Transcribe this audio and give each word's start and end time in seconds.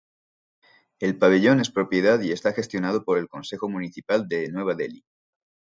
El 0.99 1.19
pabellón 1.19 1.59
es 1.59 1.69
propiedad 1.69 2.19
y 2.21 2.31
está 2.31 2.53
gestionado 2.53 3.03
por 3.05 3.19
el 3.19 3.29
Consejo 3.29 3.69
Municipal 3.69 4.27
de 4.27 4.47
Nueva 4.49 4.73
Delhi. 4.73 5.05